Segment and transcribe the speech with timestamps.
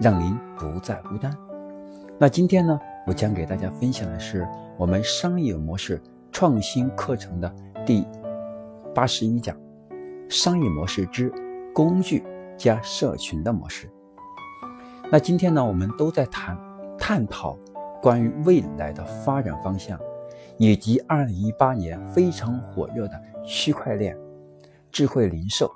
[0.00, 1.30] 让您不再孤单。
[2.18, 6.00] 那今天呢，我将给大家分享的是我们商业模式
[6.32, 7.54] 创新课程的
[7.84, 8.06] 第
[8.94, 9.54] 八十一讲：
[10.28, 11.30] 商业模式之
[11.74, 12.24] 工具
[12.56, 13.90] 加社群的模式。
[15.12, 16.56] 那今天呢，我们都在谈
[16.98, 17.58] 探讨
[18.00, 19.98] 关于未来的发展方向，
[20.56, 24.16] 以及二零一八年非常火热的区块链、
[24.90, 25.70] 智慧零售，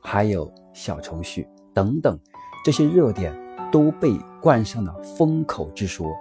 [0.00, 2.16] 还有小程序等等。
[2.66, 3.32] 这些热点
[3.70, 6.12] 都被冠上了风口之说，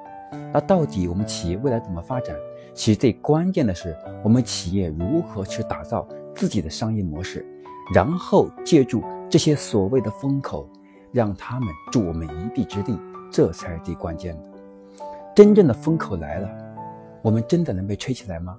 [0.53, 2.35] 那到底我们企业未来怎么发展？
[2.75, 7.43] 其实最关键的是我们企业如何去打造自己的商业模式，
[7.95, 10.69] 然后借助这些所谓的风口，
[11.11, 12.95] 让他们助我们一臂之力，
[13.31, 14.43] 这才是最关键的。
[15.35, 16.47] 真正的风口来了，
[17.23, 18.55] 我们真的能被吹起来吗？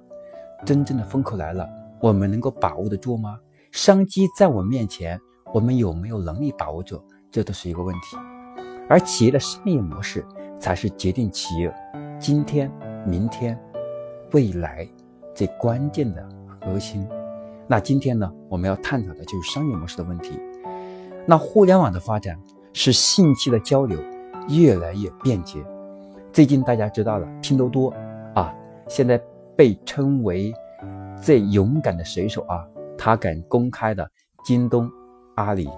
[0.65, 1.65] 真正的风口来了，
[2.01, 3.39] 我们能够把握得住吗？
[3.71, 5.17] 商机在我面前，
[5.53, 7.01] 我们有没有能力把握住？
[7.37, 8.17] 这都是一个问题，
[8.89, 10.25] 而企业的商业模式
[10.59, 11.71] 才是决定企业
[12.17, 12.67] 今天、
[13.05, 13.55] 明天、
[14.31, 14.89] 未来
[15.35, 16.27] 最关键的
[16.59, 17.07] 核心。
[17.67, 20.39] 那今天呢，我们要探讨的就是商业模式的问题。
[21.27, 22.35] 那互联网的发展
[22.73, 23.99] 使信息的交流
[24.49, 25.63] 越来越便捷。
[26.33, 27.93] 最近大家知道了，拼多多
[28.33, 28.51] 啊，
[28.87, 29.21] 现在
[29.55, 30.51] 被称为
[31.21, 32.65] 最勇敢的水手啊，
[32.97, 34.09] 他敢公开的
[34.43, 34.89] 京东、
[35.35, 35.69] 阿里。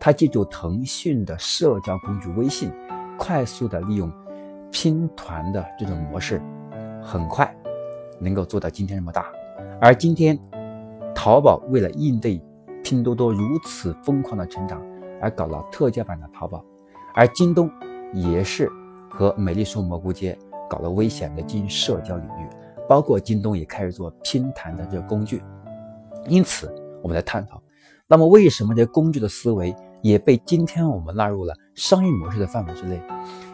[0.00, 2.72] 他借助腾讯的社交工具微信，
[3.18, 4.12] 快速的利用
[4.70, 6.40] 拼团的这种模式，
[7.02, 7.52] 很快
[8.20, 9.26] 能够做到今天这么大。
[9.80, 10.38] 而今天，
[11.14, 12.40] 淘宝为了应对
[12.82, 14.80] 拼多多如此疯狂的成长，
[15.20, 16.64] 而搞了特价版的淘宝，
[17.14, 17.70] 而京东
[18.12, 18.70] 也是
[19.10, 20.38] 和美丽说蘑菇街
[20.70, 22.48] 搞了危险的经营社交领域，
[22.88, 25.42] 包括京东也开始做拼团的这个工具。
[26.26, 27.60] 因此，我们来探讨，
[28.06, 29.74] 那么为什么这工具的思维？
[30.00, 33.00] 也被今天我们纳入了商业模式的范围之内，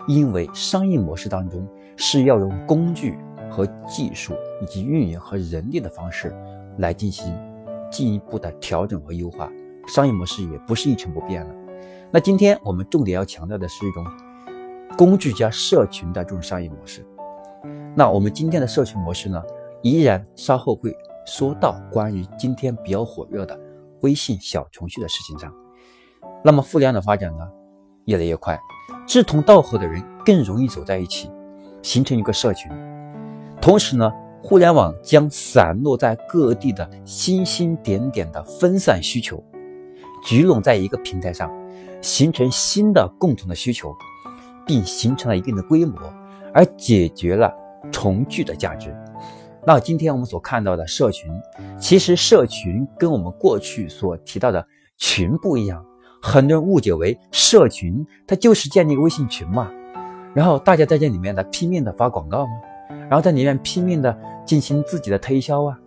[0.06, 1.66] 因为商业模式当中
[1.96, 3.16] 是要用工具
[3.50, 6.34] 和技术以及运营和人力的方式
[6.78, 7.34] 来进行
[7.90, 9.50] 进一步的调整和优化，
[9.86, 11.54] 商业模式也不是一成不变的。
[12.10, 14.06] 那今天我们重点要强调的是一种
[14.96, 17.04] 工具加社群的这种商业模式。
[17.96, 19.42] 那我们今天的社群模式呢，
[19.82, 20.94] 依然稍后会
[21.24, 23.58] 说到关于今天比较火热的
[24.02, 25.52] 微信小程序的事情上。
[26.46, 27.48] 那么互联网的发展呢，
[28.04, 28.60] 越来越快，
[29.06, 31.30] 志同道合的人更容易走在一起，
[31.80, 32.70] 形成一个社群。
[33.62, 34.12] 同时呢，
[34.42, 39.42] 互联网将散落在各地的星星点点的分散需求，
[40.22, 41.50] 聚拢在一个平台上，
[42.02, 43.94] 形成新的共同的需求，
[44.66, 45.98] 并形成了一定的规模，
[46.52, 47.50] 而解决了
[47.90, 48.94] 重聚的价值。
[49.66, 51.32] 那今天我们所看到的社群，
[51.78, 54.66] 其实社群跟我们过去所提到的
[54.98, 55.82] 群不一样。
[56.26, 59.70] 很多人误解为社群，它就是建立一个微信群嘛，
[60.32, 62.52] 然后大家在这里面呢拼命的发广告嘛，
[62.88, 65.78] 然后在里面拼命的进行自己的推销啊，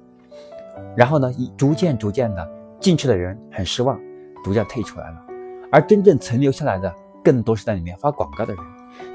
[0.96, 2.48] 然后呢，逐渐逐渐的
[2.80, 4.00] 进去的人很失望，
[4.44, 5.26] 逐渐退出来了，
[5.72, 6.94] 而真正存留下来的
[7.24, 8.64] 更多是在里面发广告的人。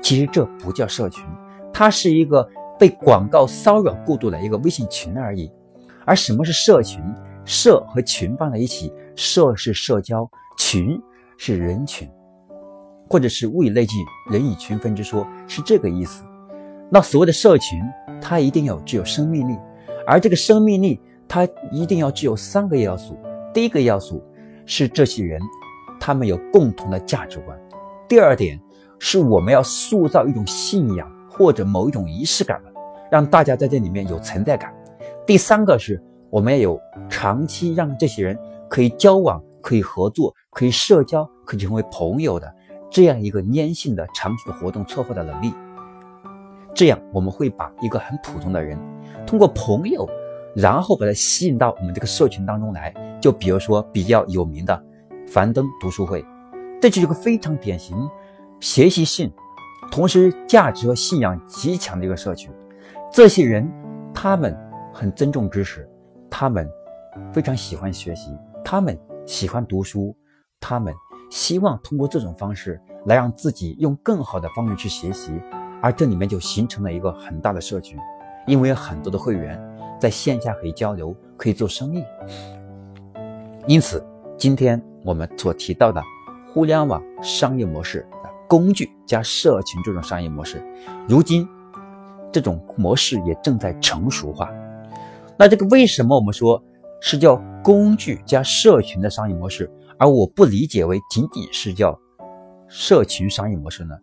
[0.03, 1.25] 其实这不叫社群，
[1.73, 2.47] 它是一个
[2.81, 5.49] 被广告骚扰过度的一个微信群而已。
[6.05, 7.01] 而什么是社群？
[7.45, 10.29] 社和群放在一起，社是社交，
[10.59, 11.01] 群。
[11.45, 12.09] 是人群，
[13.11, 13.97] 或者是物以类聚，
[14.31, 16.23] 人以群分之说，是这个意思。
[16.89, 17.83] 那所谓的社群，
[18.21, 19.59] 它一定要具有生命力，
[20.07, 23.19] 而这个生命力，它一定要具有三个要素。
[23.53, 24.23] 第一个要素
[24.67, 25.43] 是这些人，
[25.99, 27.59] 他们有共同的价值观；
[28.09, 28.57] 第二点
[29.01, 32.63] 是我们要塑造一种信仰或者某一种仪式感，
[33.11, 34.71] 让大家在这里面有存在感；
[35.27, 36.01] 第三个是
[36.31, 38.39] 我们要有长期让这些人
[38.69, 40.35] 可以交往、可以合作。
[40.51, 42.55] 可以社交，可以成为朋友的
[42.91, 45.55] 这样一个粘性的长期的活动策划的能力，
[46.75, 48.79] 这样我们会把一个很普通的人
[49.27, 50.07] 通过朋友，
[50.55, 52.93] 然后把他吸引到我们这个社群当中来。
[53.19, 54.85] 就比如说比较有名的
[55.27, 56.23] 樊登读书会，
[56.81, 57.97] 这就是一个非常典型
[58.61, 59.33] 学习性，
[59.91, 62.51] 同时价值和信仰极强的一个社群。
[63.11, 63.67] 这些人
[64.13, 64.55] 他们
[64.93, 65.89] 很尊重知识，
[66.29, 66.69] 他们
[67.33, 70.17] 非常喜欢学习，他们喜欢读书。
[70.61, 70.95] 他们
[71.29, 75.33] 希望通过这种方式来让自己用更好的方式去学习，
[75.81, 77.99] 而这里面就形成了一个很大的社群，
[78.47, 79.61] 因为有很多的会员
[79.99, 82.05] 在线下可以交流，可以做生意。
[83.67, 84.05] 因此，
[84.37, 86.01] 今天我们所提到的
[86.53, 88.07] 互联网商业模式
[88.49, 90.63] 工具加社群这种商业模式，
[91.09, 91.49] 如今
[92.31, 94.49] 这种模式也正在成熟化。
[95.37, 96.63] 那这个为什么我们说
[97.03, 101.99] 是叫工具加社群的商业模式，而我不理解为仅仅是叫
[102.69, 103.95] 社群商业模式呢？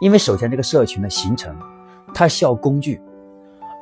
[0.00, 1.54] 因为首先这个社群的形成，
[2.14, 3.00] 它需要工具，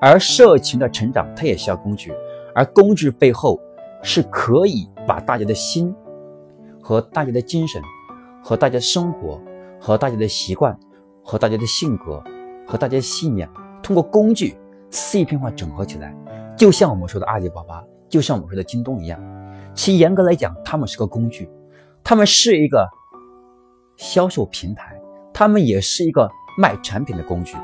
[0.00, 2.12] 而社群的成长它也需要工具，
[2.54, 3.60] 而工具背后。
[4.06, 5.90] 是可以把大家的心
[6.82, 7.80] 和大家的精神
[8.42, 9.40] 和大家生活
[9.80, 10.78] 和大家的习惯
[11.22, 12.22] 和大家的性格
[12.66, 13.48] 和大家的信念，
[13.82, 14.58] 通过工具
[14.90, 16.14] 碎片化整合起来，
[16.54, 17.82] 就像我们说的阿里巴巴，
[18.14, 19.20] 就像我们说的京东一样。
[19.74, 21.50] 其严格来讲，他们是个工具，
[22.04, 22.88] 他们是一个
[23.96, 24.96] 销售平台，
[25.32, 27.56] 他们也是一个卖产品的工具。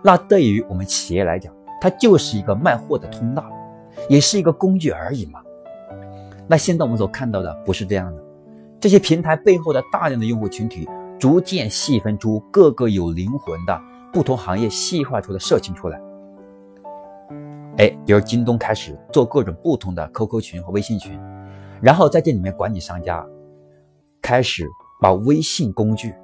[0.00, 3.44] 那对于我们企业来讲，它就是一个卖货的通道，
[4.08, 5.40] 也是一个工具而已嘛。
[6.46, 8.22] 那现在我们所看到的不是这样的，
[8.78, 10.88] 这些平台背后的大量的用户群体，
[11.18, 13.80] 逐渐细分出各个有灵魂的
[14.12, 16.00] 不同行业细化出的社群出来。
[17.78, 21.18] 哎，比如京东开始做各种不同的 QQ 群和微信群，
[21.80, 23.26] 然后在这里面管理商家，
[24.20, 24.68] 开始
[25.00, 26.14] 把微信工具，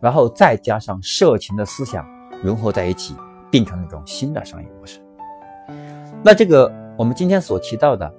[0.00, 2.06] 然后再加上社群的思想
[2.42, 3.14] 融合在一起，
[3.50, 5.00] 变成一种新的商业模式。
[6.22, 8.12] 那这个我们今天所提到的。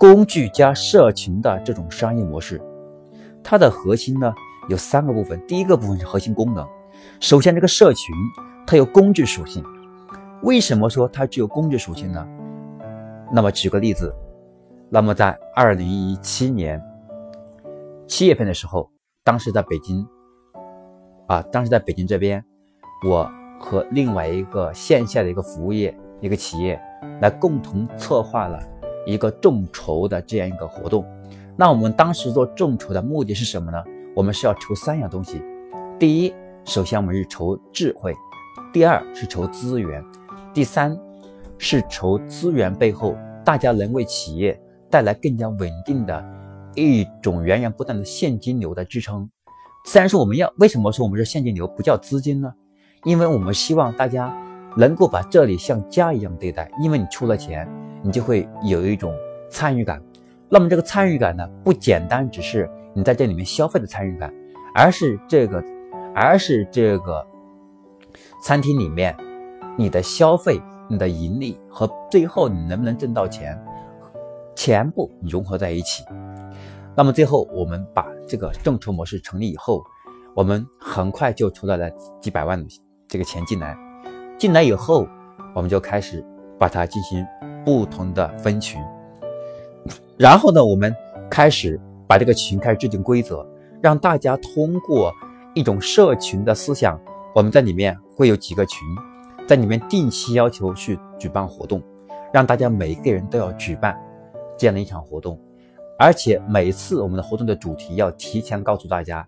[0.00, 2.62] 工具加社群的这种商业模式，
[3.42, 4.32] 它的核心呢
[4.68, 5.44] 有三个部分。
[5.44, 6.64] 第一个部分是核心功能。
[7.18, 8.14] 首先，这个社群
[8.64, 9.60] 它有工具属性。
[10.42, 12.26] 为什么说它具有工具属性呢？
[13.32, 14.14] 那么举个例子，
[14.88, 16.82] 那么在二零一七年
[18.06, 18.90] 七月份的时候，
[19.24, 20.06] 当时在北京，
[21.26, 22.44] 啊，当时在北京这边，
[23.06, 23.30] 我
[23.60, 26.80] 和另外一个线下的一个服务业一个企业
[27.20, 28.58] 来共同策划了。
[29.06, 31.02] 一个众筹的这样一个活动，
[31.56, 33.82] 那我们当时做众筹的目的是什么呢？
[34.14, 35.42] 我们是要筹三样东西。
[35.98, 36.34] 第一，
[36.66, 38.12] 首先我们是筹智慧；
[38.70, 40.02] 第二是筹资源；
[40.58, 40.98] 第三
[41.56, 44.60] 是筹资源背后大家能为企业
[44.90, 46.24] 带来更加稳定的
[46.74, 49.30] 一种源源不断的现金流的支撑。
[49.84, 52.52] 虽然说我们要为什么说我们是现金流不叫资金呢？
[53.04, 54.36] 因为我们希望大家
[54.76, 57.68] 能够把这里像家一样对待，因为你出了钱。
[58.02, 59.14] 你就会有一种
[59.48, 60.02] 参与感，
[60.48, 64.34] 那么这个参与感呢，不简单只是你在这里面消费的参与感，
[64.74, 65.62] 而是这个，
[66.16, 67.24] 而是这个
[68.42, 69.16] 餐厅里面
[69.78, 73.58] 你的消费、你的盈利和最后你能不能挣到钱，
[74.54, 76.04] 全部融合在一起。
[76.94, 79.82] 那么最后我们把这个众筹模式成立以后，
[80.34, 81.88] 我们很快就筹到了
[82.20, 82.62] 几百万
[83.06, 83.74] 这个钱进来，
[84.36, 85.06] 进来以后
[85.54, 86.22] 我们就开始
[86.58, 87.26] 把它进行。
[87.64, 88.80] 不同的分群，
[90.16, 90.94] 然后呢，我们
[91.28, 93.46] 开始把这个群开始制定规则，
[93.82, 95.12] 让大家通过
[95.54, 96.98] 一种社群的思想，
[97.34, 98.80] 我们在里面会有几个群，
[99.48, 101.82] 在里面定期要求去举办活动，
[102.30, 103.98] 让大家每一个人都要举办
[104.58, 105.40] 这样的一场活动，
[105.98, 109.26] 而且每次我们的活动的主题要提前告诉大家，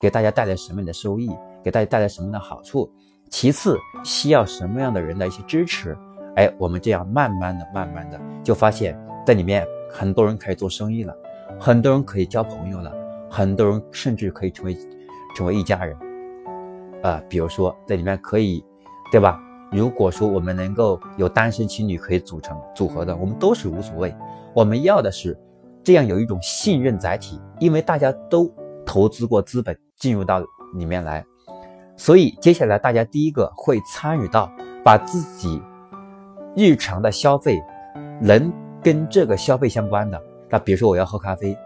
[0.00, 1.30] 给大家带来什么样的收益，
[1.62, 2.90] 给大家带来什么样的好处，
[3.30, 5.96] 其次需要什么样的人的一些支持。
[6.34, 11.16] 哎，我们这样慢慢的、慢慢的，就发现，在里面很多人可以做生意了，
[11.60, 12.92] 很多人可以交朋友了，
[13.30, 14.76] 很多人甚至可以成为
[15.36, 15.96] 成为一家人。
[17.00, 18.64] 啊，比如说在里面可以，
[19.12, 19.40] 对吧？
[19.72, 24.14] 如果说我们能够有单身情侣可以组成组合的，我们都是无所谓。
[24.54, 25.36] 我们要的是
[25.82, 28.52] 这样有一种信任载体，因为大家都
[28.84, 30.40] 投资过资本进入到
[30.74, 31.24] 里面来，
[31.96, 34.48] 所以接下来大家第一个会参与到
[34.84, 35.60] 把自己。
[36.54, 37.58] 日常的消费
[38.20, 38.52] 能
[38.82, 41.56] 跟这个消费相关的，那比如说我要喝咖啡，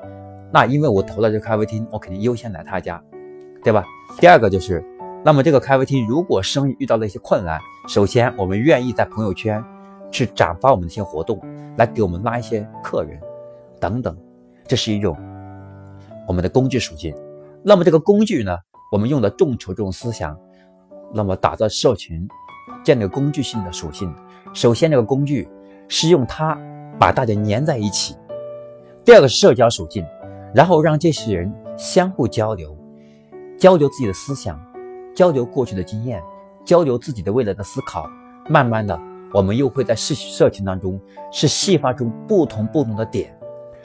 [0.53, 3.03] 那因为我投了这个咖啡厅，我肯定优先来他家，
[3.65, 3.85] 对吧？
[4.21, 4.81] 第二个就是，
[5.27, 9.61] 那么这个咖啡厅如果生意遇到了一些困难，首先我们愿意在朋友圈
[10.09, 11.41] 去转发我们的一些活动，
[11.77, 13.21] 来给我们拉一些客人，
[13.81, 14.17] 等等，
[14.69, 15.19] 这是一种
[16.29, 17.13] 我们的工具属性。
[17.65, 18.57] 那么这个工具呢，
[18.93, 20.39] 我们用的众筹这种思想，
[21.13, 22.29] 那么打造社群，
[22.85, 24.15] 建立工具性的属性。
[24.55, 25.49] 首先，这个工具
[25.89, 26.57] 是用它
[27.01, 28.15] 把大家粘在一起；
[29.05, 30.07] 第二个社交属性，
[30.55, 32.79] 然后让这些人相互交流，
[33.59, 34.57] 交流自己的思想，
[35.17, 36.23] 交流过去的经验，
[36.65, 38.09] 交流自己的未来的思考。
[38.49, 38.97] 慢慢的，
[39.33, 41.01] 我们又会在社社群当中
[41.33, 43.37] 是细化出不同不同的点，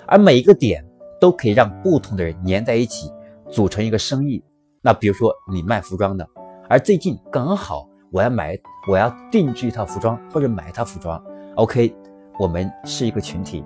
[0.06, 0.86] 而每一个点
[1.20, 3.10] 都可以让不同的人粘在一起，
[3.50, 4.44] 组成一个生意
[4.82, 6.28] 那比如说你卖服装的，
[6.68, 8.60] 而最近刚好我要买，
[8.90, 11.24] 我要定制一套服装或者买一套服装。
[11.56, 11.96] OK，
[12.38, 13.64] 我们是一个群体。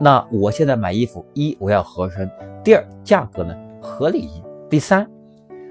[0.00, 2.28] 那我现在买衣服，一我要合身，
[2.64, 5.08] 第二价格呢合理，第三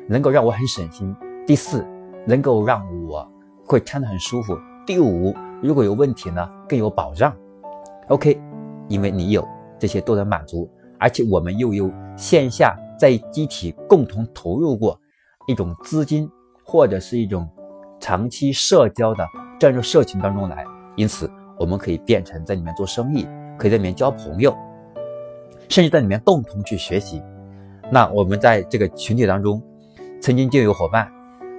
[0.08, 1.86] 能够让我很省心，第四
[2.26, 3.28] 能够让我
[3.66, 7.36] 会穿得很舒服，第五如果有问题呢更有保障。
[8.08, 8.42] OK，
[8.88, 9.48] 因为你有
[9.78, 10.70] 这些都能满足，
[11.00, 15.00] 而且我们又有线下在集体共同投入过
[15.48, 16.30] 一种资金
[16.64, 17.48] 或者是一种
[18.00, 19.26] 长期社交的
[19.60, 23.28] 这样一个社群当中来，因此我们可以变成在里面做生意。
[23.56, 24.52] 可以在里面交朋友，
[25.70, 27.22] 甚至在里面共同去学习。
[27.92, 29.62] 那我们在这个群体当中，
[30.20, 31.10] 曾经就有伙伴，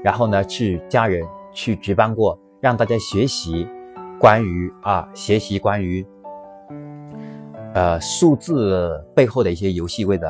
[0.05, 3.67] 然后呢去家人去举办过，让大家学习
[4.21, 6.07] 关于啊学习关于
[7.73, 10.29] 呃数字背后的一些游戏规则，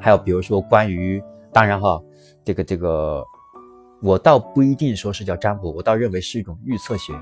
[0.00, 1.20] 还有比如说关于，
[1.52, 2.00] 当然哈，
[2.44, 3.24] 这个这个
[4.00, 7.12] 我倒不一定说是叫占卜，我倒认为是一种预测学。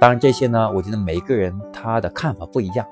[0.00, 2.84] 当然这些呢，我觉得每一个人他的看法不一样。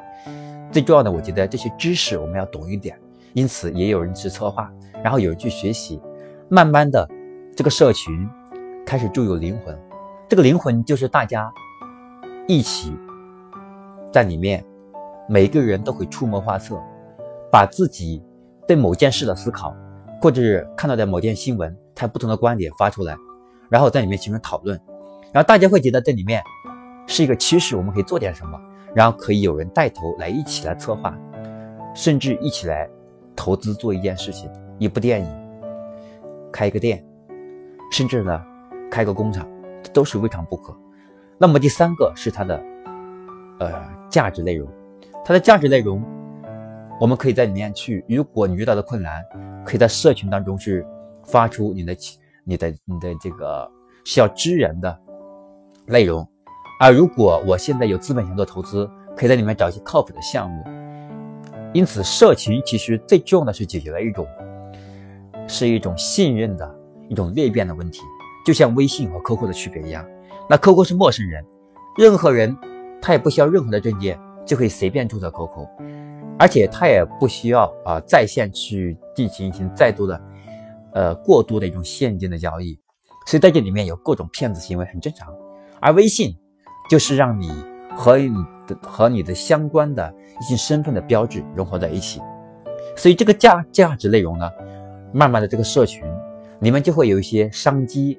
[0.70, 2.99] 最重要的，我觉得这些知识我们要懂一点，
[3.32, 6.00] 因此也有人去策划，然后有人去学习，
[6.49, 7.08] 慢慢的，
[7.54, 8.28] 这个社群
[8.86, 9.78] 开始注有灵魂。
[10.28, 11.52] 这个灵魂就是大家
[12.46, 12.92] 一起
[14.12, 14.64] 在里面，
[15.28, 16.80] 每个人都会出谋划策，
[17.50, 18.22] 把自己
[18.66, 19.74] 对某件事的思考，
[20.20, 23.16] 或者是看到的某件新闻，它不同的观点发出来，
[23.68, 24.80] 然后在里面形成讨论，
[25.32, 26.42] 然后大家会觉得这里面
[27.06, 28.60] 是一个趋势，我们可以做点什么。
[28.94, 31.12] 然后可以有人带头来一起来策划，
[31.96, 32.88] 甚至一起来
[33.34, 34.48] 投资做一件事情，
[34.78, 35.28] 一部电影，
[36.52, 37.04] 开一个店，
[37.90, 38.40] 甚至呢
[38.94, 39.44] 开个工厂，
[39.92, 40.72] 都是未尝不可。
[41.36, 42.64] 那么第三个是它的
[43.58, 43.72] 呃
[44.08, 44.68] 价值内容，
[45.24, 46.00] 它的价值内容，
[47.00, 49.20] 我们可以在里面去，如果你遇到的困难，
[49.64, 50.86] 可以在社群当中去
[51.24, 51.96] 发出你的
[52.44, 53.68] 你的你的这个
[54.04, 54.96] 需要支援的
[55.86, 56.24] 内容。
[56.78, 60.62] 而如果我现在有资本想做投资，可以在里面找一些靠谱的项目。
[61.72, 64.24] 因此，社群其实最重要的是解决了一种，
[65.48, 68.00] 是一种信任的一种裂变的问题。
[68.44, 70.04] 就像微信和 QQ 的区别一样，
[70.48, 71.44] 那 QQ 是陌生人，
[71.96, 72.56] 任何人
[73.00, 75.66] 他也不需要任何的证件就可以随便注册 QQ，
[76.38, 80.20] 而且他也不需要啊在线去进行一些再多的，
[80.92, 82.78] 呃过多的一种现金的交易，
[83.26, 85.34] 所以在这里面有各种骗子行为很正常。
[85.80, 86.36] 而微信。
[86.90, 87.50] 就是让你
[87.96, 92.20] 和你的和你的相关的一些身份的标志融合在一起，
[92.94, 94.50] 所以这个价价值内容呢，
[95.10, 96.04] 慢慢的这个社群
[96.60, 98.18] 里面就会有一些商机，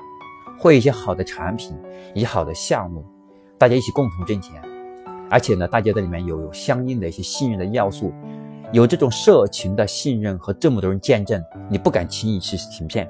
[0.57, 1.75] 会一些好的产品，
[2.13, 3.05] 一些好的项目，
[3.57, 4.61] 大家一起共同挣钱，
[5.29, 8.13] 而且呢，大家在里面有相应的一些信任的要素，
[8.71, 13.07] 有这种社群的信任和这么多人见证，你不敢轻易去行骗，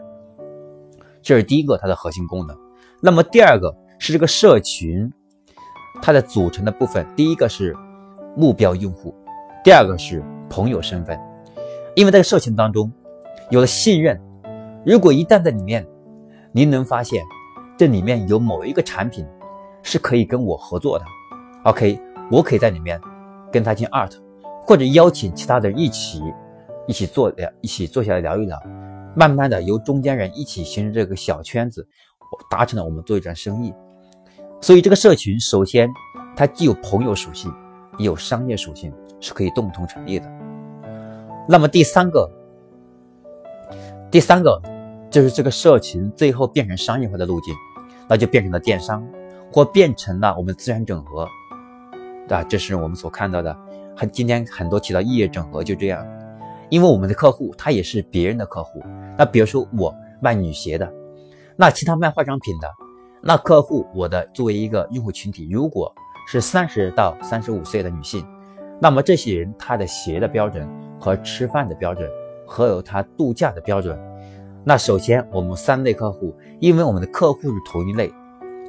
[1.21, 2.57] 这是第一个它的核心功能。
[3.01, 5.11] 那么第二个是这个社群。
[6.01, 7.73] 它的组成的部分，第一个是
[8.35, 9.15] 目标用户，
[9.63, 11.17] 第二个是朋友身份。
[11.95, 12.91] 因为这个社群当中
[13.49, 14.21] 有了信任，
[14.85, 15.87] 如果一旦在里面，
[16.51, 17.23] 您能发现
[17.77, 19.25] 这里面有某一个产品
[19.83, 21.05] 是可以跟我合作的
[21.63, 21.99] ，OK，
[22.31, 22.99] 我可以在里面
[23.51, 24.13] 跟他进 art，
[24.61, 26.21] 或者邀请其他的人一起
[26.87, 28.57] 一起做聊，一起坐下来聊一聊，
[29.15, 31.85] 慢慢的由中间人一起形成这个小圈子，
[32.49, 33.73] 达成了我们做一桩生意。
[34.61, 35.89] 所以这个社群首先，
[36.35, 37.53] 它既有朋友属性，
[37.97, 40.25] 也有商业属性，是可以共同成立的。
[41.47, 42.27] 那么第三个，
[44.09, 44.59] 第三个
[45.15, 47.55] 就是这个社群最后变成商业化的路径，
[48.05, 49.01] 那就变成了电商，
[49.49, 51.25] 或变成了我们资源整合，
[52.27, 53.57] 啊，这是我们所看到的。
[53.95, 56.05] 很今天很多提到异业整合就这样，
[56.69, 58.83] 因为我们的客户他也是别人的客户。
[59.17, 60.93] 那比如说我卖女鞋的，
[61.55, 62.67] 那其他卖化妆品的。
[63.21, 65.95] 那客户，我的作为一个用户群体，如果
[66.27, 68.27] 是三十到三十五岁的女性，
[68.81, 70.69] 那么这些人她的鞋的标准
[70.99, 72.05] 和吃饭的标准，
[72.45, 73.97] 和有她度假的标准，
[74.67, 78.11] 那首先我们三类客户，因为我们的客户是同一类，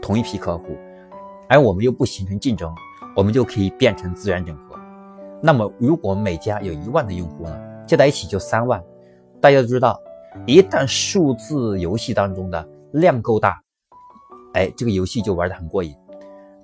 [0.03, 0.77] 同一批客户，
[1.49, 2.71] 而我们又不形成竞争，
[3.17, 4.79] 我们就可以变成资源整合。
[5.43, 8.83] 那么如果每家有一万的用户呢，加在一起就三万。
[9.41, 9.99] 大家都知道，
[10.45, 13.59] 一旦数字游戏当中的量够大。
[14.53, 15.95] 哎，这个游戏就玩得很过瘾，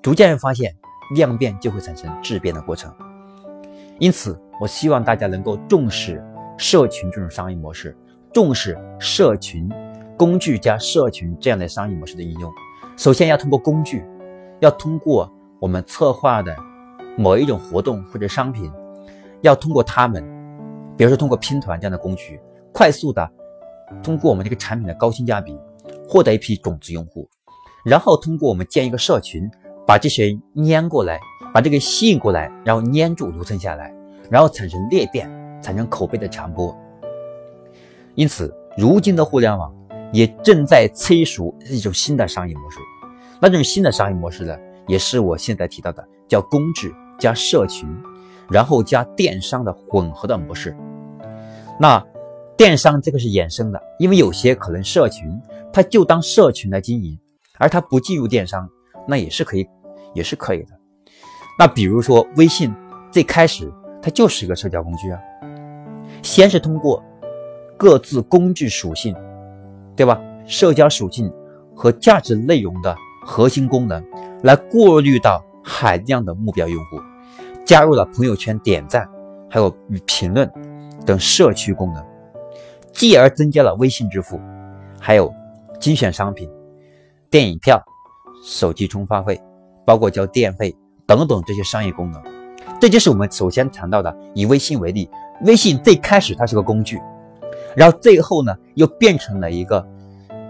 [0.02, 0.76] 逐渐发现
[1.14, 2.94] 量变就会产生质变的过程。
[3.98, 6.22] 因此，我希望大家能够重视
[6.58, 7.96] 社群这种商业模式，
[8.32, 9.68] 重视社群
[10.16, 12.50] 工具加社群这样的商业模式的应用。
[12.96, 14.04] 首先要通过工具，
[14.60, 16.56] 要通过我们策划的
[17.16, 18.70] 某一种活动或者商品，
[19.40, 20.22] 要通过他们，
[20.96, 22.40] 比如说通过拼团这样的工具，
[22.72, 23.28] 快速的
[24.02, 25.58] 通过我们这个产品的高性价比，
[26.08, 27.28] 获得一批种子用户，
[27.84, 29.50] 然后通过我们建一个社群，
[29.86, 31.18] 把这些粘过来，
[31.52, 33.92] 把这个吸引过来，然后粘住留存下来，
[34.30, 35.28] 然后产生裂变，
[35.60, 36.74] 产生口碑的传播。
[38.14, 39.74] 因此，如今的互联网
[40.12, 42.78] 也正在催熟一种新的商业模式。
[43.40, 47.88] 那种新的商业模式呢，也是我现在提到的，叫公制加社群，
[48.50, 50.76] 然后加电商的混合的模式。
[51.80, 52.04] 那
[52.56, 55.40] 电商这个是衍生的，因为有些可能社群，
[55.72, 57.18] 它就当社群来经营，
[57.58, 58.68] 而它不进入电商，
[59.08, 59.66] 那也是可以，
[60.14, 60.68] 也是可以的。
[61.58, 62.72] 那比如说微信，
[63.10, 65.18] 最开始它就是一个社交工具啊，
[66.22, 67.02] 先是通过。
[67.82, 69.12] 各自工具属性，
[69.96, 70.20] 对吧？
[70.46, 71.28] 社交属性
[71.74, 72.94] 和价值内容的
[73.26, 74.00] 核心功能，
[74.44, 77.00] 来过滤到海量的目标用户，
[77.66, 79.10] 加入了朋友圈点赞，
[79.50, 80.48] 还有与评论
[81.04, 82.00] 等社区功能，
[82.92, 84.40] 继而增加了微信支付，
[85.00, 85.34] 还有
[85.80, 86.48] 精选商品、
[87.30, 87.82] 电影票、
[88.44, 89.42] 手机充话费，
[89.84, 90.72] 包括交电费
[91.04, 92.22] 等等这些商业功能。
[92.80, 95.10] 这就是我们首先谈到的，以微信为例，
[95.46, 97.00] 微信最开始它是个工具。
[97.76, 99.86] 然后最后呢，又变成了一个，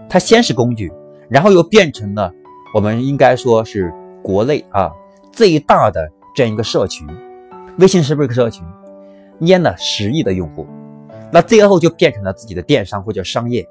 [0.09, 0.93] 它先是工具，
[1.29, 2.33] 然后又变成了
[2.75, 4.91] 我们应该说是国内啊
[5.31, 7.07] 最大的这样一个社群。
[7.79, 8.65] 微信是不是个社群？
[9.41, 10.67] 淹了十亿的用户，
[11.33, 13.67] 那最后就变成了自己的电商或者商业，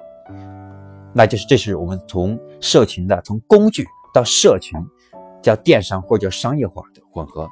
[1.14, 4.78] 那就是这是我们从社群的从工具到社群，
[5.42, 7.48] 叫电商或者叫商业化的混合。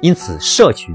[0.00, 0.94] 因此，社群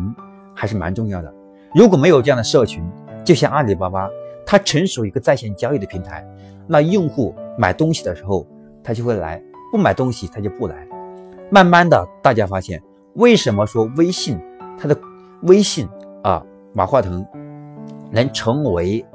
[0.56, 1.34] 还是蛮重要的。
[1.74, 2.82] 如果没有这样的社群，
[3.24, 4.10] 就像阿里巴巴，
[4.46, 6.26] 它成熟一个在线交易的平台，
[6.68, 8.48] 那用户买东西的时候，
[8.84, 9.40] 他就会来；
[9.72, 10.88] 不买东西，他就不来。
[11.50, 12.82] 慢慢的，大家发现，
[13.16, 14.40] 为什么说微信
[14.80, 14.98] 它的
[15.44, 15.88] 微信
[16.24, 17.26] 啊，马化腾
[18.10, 19.06] 能成为，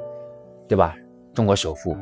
[0.68, 0.94] 对吧？
[1.34, 1.96] 中国首富，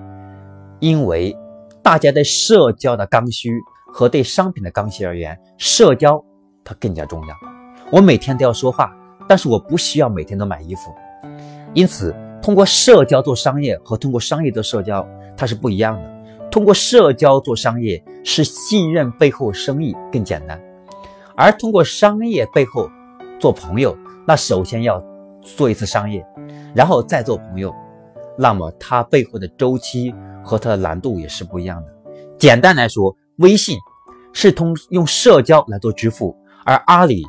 [0.81, 1.37] 因为
[1.83, 3.51] 大家对社交的刚需
[3.87, 6.23] 和对商品的刚需而言，社交
[6.65, 7.35] 它更加重要。
[7.91, 8.95] 我每天都要说话，
[9.29, 10.93] 但是我不需要每天都买衣服。
[11.75, 15.07] 因此，通过社交做商业和通过商业做社交，
[15.37, 16.15] 它是不一样的。
[16.51, 20.61] 通过社交做商业是信任背后生意更简单，
[21.37, 22.89] 而通过商业背后
[23.41, 25.05] 做朋友，那首先要
[25.43, 26.25] 做一次商业，
[26.73, 27.75] 然后再做朋友，
[28.39, 31.89] 那么它背后的周期和它的难度也是不一样的。
[32.39, 33.77] 简单来说，微信
[34.33, 37.25] 是通用社交来做支付，而阿里，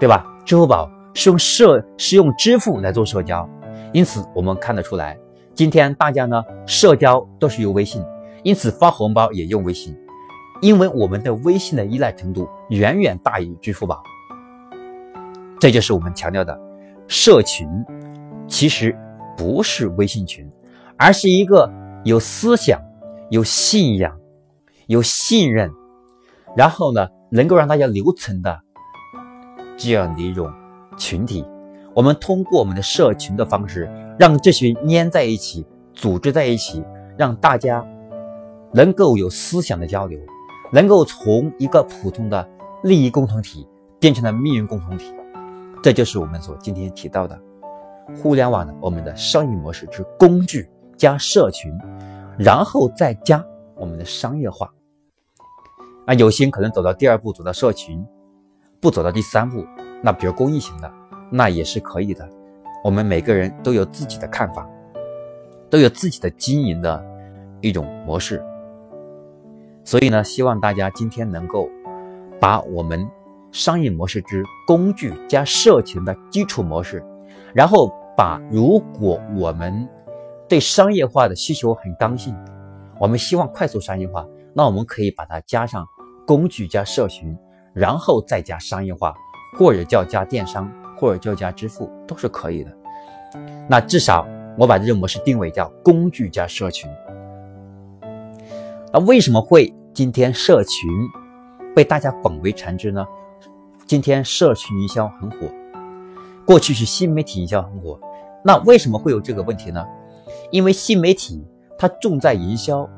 [0.00, 0.26] 对吧？
[0.44, 0.90] 支付宝。
[1.16, 3.48] 是用社是用支付来做社交，
[3.90, 5.18] 因此我们看得出来，
[5.54, 8.04] 今天大家呢社交都是用微信，
[8.42, 9.96] 因此发红包也用微信，
[10.60, 14.02] 因为我们的微信的依赖程度远远大于支付宝。
[15.58, 16.60] 这就是我们强调的，
[17.08, 17.66] 社群
[18.46, 18.94] 其实
[19.38, 20.46] 不是微信群，
[20.98, 21.72] 而是一个
[22.04, 22.78] 有思想、
[23.30, 24.14] 有信仰、
[24.86, 25.72] 有信任，
[26.54, 28.60] 然后呢能够让大家留存的
[29.78, 30.52] 这样的一种。
[30.96, 31.44] 群体，
[31.94, 36.82] 我们通过我们的社群的方式，让这些粘在一起，组织在一起，
[37.16, 37.86] 让大家
[38.72, 40.18] 能够有思想的交流，
[40.72, 42.48] 能够从一个普通的
[42.82, 43.66] 利益共同体
[43.98, 45.14] 变成了命运共同体。
[45.82, 47.40] 这就是我们所今天提到的
[48.20, 51.72] 互联网的我们的商业模式之工具加社群，
[52.38, 53.44] 然后再加
[53.76, 54.72] 我们的商业化。
[56.06, 58.04] 啊，有些人可能走到第二步，走到社群，
[58.80, 59.64] 不走到第三步。
[60.02, 60.92] 那比如公益型的，
[61.30, 62.28] 那也是可以的。
[62.84, 64.68] 我们每个人都有自己的看法，
[65.68, 67.04] 都有自己的经营的
[67.60, 68.44] 一种模式。
[69.82, 71.68] 所以呢，希望大家今天能够
[72.40, 73.08] 把我们
[73.50, 77.04] 商业模式之工具加社群的基础模式，
[77.54, 79.88] 然后把如果我们
[80.48, 82.36] 对商业化的需求很刚性，
[83.00, 85.86] 我们希望快速商业化，那我们可以把它加上
[86.26, 87.36] 工具加社群，
[87.72, 89.14] 然后再加商业化。
[89.56, 92.70] 或者叫加电商，或者叫加支付，都是可以的。
[93.68, 94.26] 那至少
[94.58, 96.90] 我把这种模式定位叫工具加社群。
[98.92, 100.90] 那为什么会今天社群
[101.74, 103.04] 被大家广为传知呢？
[103.86, 105.48] 今天社群营销很火，
[106.44, 107.98] 过去是新媒体营销很火。
[108.44, 109.84] 那为什么会有这个问题呢？
[110.50, 111.44] 因为新媒体
[111.78, 112.88] 它重在营销，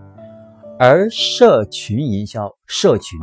[0.78, 3.18] 而社群营销，社群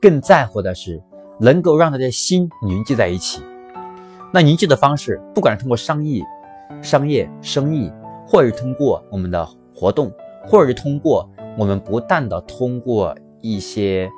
[0.00, 1.02] 更在乎的是。
[1.42, 3.42] 能够让他的心凝聚在一起，
[4.32, 6.22] 那凝聚的方式，不管是通过商业、
[6.80, 7.92] 商业生意，
[8.24, 10.12] 或者是通过我们的活动，
[10.46, 11.28] 或者是通过
[11.58, 14.08] 我们不断的通过一些，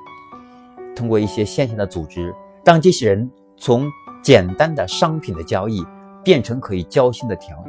[0.95, 3.91] 通过一些线下的组织，让这些人从
[4.23, 5.83] 简单的商品的交易
[6.23, 7.65] 变成可以交心的条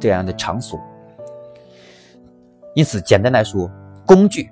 [0.00, 0.76] 这样的场所，
[2.74, 3.70] 因此，简单来说，
[4.04, 4.50] 工具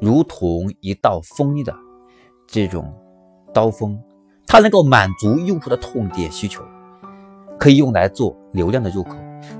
[0.00, 1.74] 如同一道锋利的
[2.46, 2.94] 这种
[3.52, 3.98] 刀锋，
[4.46, 6.62] 它能够满足用户的痛点需求，
[7.58, 9.16] 可以用来做流量的入口，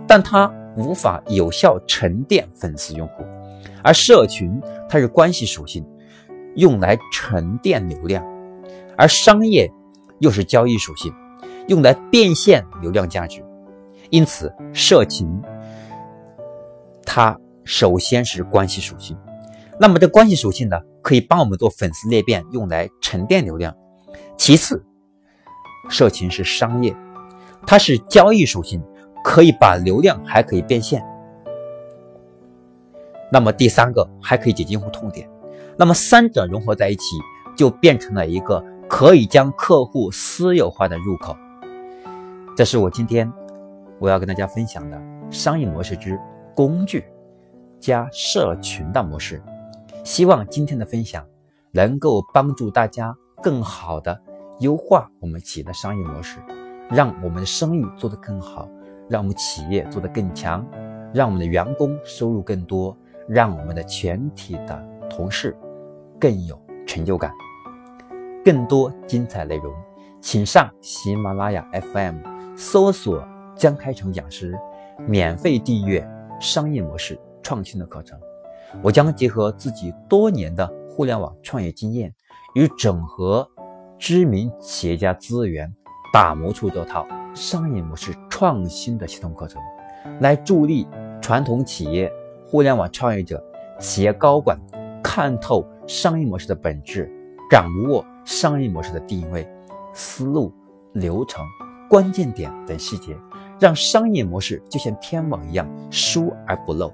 [0.07, 3.25] 但它无法有效沉淀粉丝用户。
[3.83, 5.85] 而社群它是关系属性，
[6.57, 8.23] 用来沉淀流量；
[8.97, 9.71] 而商业
[10.19, 11.13] 又是交易属性，
[11.69, 13.45] 用来变现流量价值。
[14.11, 15.29] 因此，社群
[17.05, 19.17] 它首先是关系属性。
[19.79, 23.75] 那么这关系属性呢，可以帮我们做粉丝裂变，用来沉淀流量。
[24.37, 24.85] 其次，
[25.89, 26.95] 社群是商业，
[27.67, 28.83] 它是交易属性，
[29.25, 31.05] 可以把流量还可以变现。
[33.31, 35.29] 那么第三个还可以解决用户痛点，
[35.77, 37.17] 那么三者融合在一起，
[37.57, 41.37] 就变成了一个可以将客户私有化的入口。
[42.57, 43.31] 这是我今天
[43.99, 46.19] 我要跟大家分享的商业模式之
[46.55, 47.05] 工具
[47.79, 49.43] 加社群的模式。
[50.09, 51.23] 希望今天的分享
[51.71, 54.19] 能够帮助大家更好的
[54.61, 56.39] 优化我们企业的商业模式，
[56.89, 58.67] 让我们的生意做得更好，
[59.07, 60.67] 让我们企业做得更强，
[61.13, 62.97] 让我们的员工收入更多。
[63.29, 65.55] 让我们的全体的同事
[66.19, 67.31] 更有成就感。
[68.43, 69.71] 更多精彩内容，
[70.23, 72.17] 请上喜马拉雅 FM
[72.57, 73.23] 搜索
[73.55, 74.59] 江开成讲师，
[75.07, 76.03] 免费订阅
[76.41, 78.19] 商业模式创新的课程。
[78.83, 82.15] 我将结合自己多年的互联网创业经验，
[82.55, 83.49] 与整合
[83.99, 85.73] 知名企业家资源，
[86.13, 89.61] 打磨出这套商业模式创新的系统课程，
[90.21, 90.87] 来助力
[91.21, 92.13] 传统企业。
[92.51, 93.45] 互联网创业者、
[93.79, 94.59] 企业高管
[95.03, 97.13] 看透商业模式的本质，
[97.51, 99.47] 掌握商业模式的定位、
[99.93, 100.51] 思路、
[100.95, 101.45] 流程、
[101.91, 103.15] 关键点等细节，
[103.61, 106.91] 让商业模式就像天网一样疏而不漏。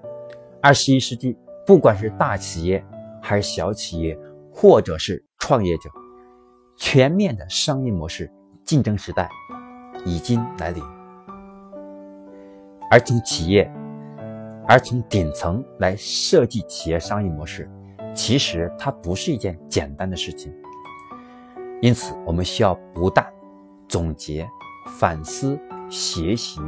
[0.61, 2.85] 二十一世纪，不管是大企业
[3.23, 4.19] 还是小企业，
[4.53, 5.91] 或者是创业者，
[6.77, 8.31] 全面的商业模式
[8.65, 9.29] 竞争时代
[10.05, 10.83] 已经来临，
[12.91, 13.71] 而从企业。
[14.67, 17.71] 而从顶层来设计企业商业模式，
[18.15, 20.51] 其实它不是一件简单的事情。
[21.83, 23.31] 因此，我们需要不断
[23.87, 24.49] 总结、
[24.99, 26.63] 反思、学习、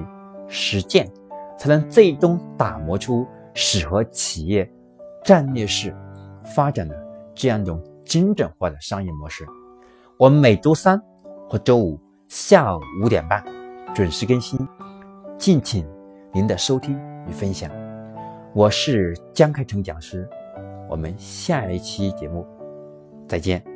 [0.47, 1.11] 实践，
[1.57, 4.71] 才能最终打磨出适合企业
[5.27, 5.93] 战略式
[6.55, 6.97] 发展的
[7.35, 9.45] 这样一种精准化的商业模式。
[10.17, 11.03] 我们每周三
[11.49, 13.45] 和周五下午五点半
[13.93, 14.57] 准时更新，
[15.37, 15.85] 敬请
[16.33, 17.69] 您的收听与分享。
[18.55, 20.29] 我是江开成讲师，
[20.89, 22.47] 我们下一期节目
[23.27, 23.76] 再见。